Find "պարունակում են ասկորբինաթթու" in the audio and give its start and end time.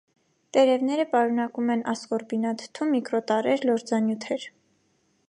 1.11-2.87